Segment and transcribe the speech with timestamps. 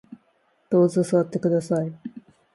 [0.71, 1.93] どうぞ座ってください